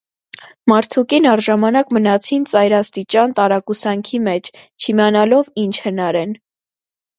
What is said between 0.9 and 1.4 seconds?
ու կին